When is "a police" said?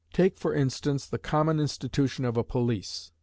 2.35-3.11